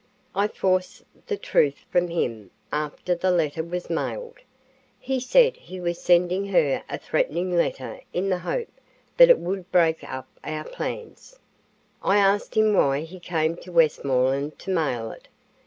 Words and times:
I 0.33 0.47
forced 0.47 1.03
the 1.27 1.37
truth 1.37 1.85
from 1.91 2.07
him 2.07 2.49
after 2.73 3.13
the 3.13 3.29
letter 3.29 3.61
was 3.63 3.87
mailed. 3.87 4.39
He 4.99 5.19
said 5.19 5.55
he 5.55 5.79
was 5.79 6.01
sending 6.01 6.47
her 6.47 6.83
a 6.89 6.97
threatening 6.97 7.55
letter 7.55 7.99
in 8.11 8.27
the 8.29 8.39
hope 8.39 8.69
that 9.17 9.29
it 9.29 9.37
would 9.37 9.71
break 9.71 10.03
up 10.03 10.27
our 10.43 10.63
plans. 10.63 11.37
I 12.01 12.17
asked 12.17 12.57
him 12.57 12.73
why 12.73 13.01
he 13.01 13.19
came 13.19 13.55
to 13.57 13.71
Westmoreland 13.71 14.57
to 14.57 14.71
mail 14.73 15.11
it. 15.11 15.27